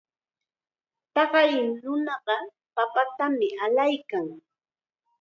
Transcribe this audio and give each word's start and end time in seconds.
Taqay 1.15 1.51
nunaqa 1.83 2.35
papatam 2.75 3.33
allaykan. 3.65 4.27